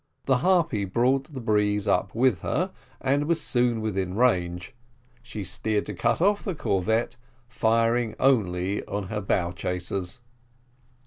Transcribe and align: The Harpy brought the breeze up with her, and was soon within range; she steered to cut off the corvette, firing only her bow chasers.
The 0.25 0.37
Harpy 0.37 0.83
brought 0.83 1.31
the 1.31 1.39
breeze 1.39 1.87
up 1.87 2.15
with 2.15 2.39
her, 2.39 2.71
and 3.01 3.25
was 3.25 3.39
soon 3.39 3.81
within 3.81 4.15
range; 4.15 4.73
she 5.21 5.43
steered 5.43 5.85
to 5.85 5.93
cut 5.93 6.19
off 6.19 6.41
the 6.41 6.55
corvette, 6.55 7.17
firing 7.47 8.15
only 8.19 8.81
her 8.89 9.21
bow 9.21 9.51
chasers. 9.51 10.19